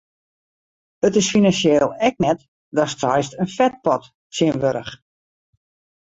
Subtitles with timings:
[1.07, 2.39] It is finansjeel ek net
[2.79, 4.93] datst seist in fetpot tsjinwurdich.